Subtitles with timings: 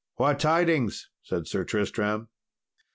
[0.15, 2.29] "What tidings?" said Sir Tristram.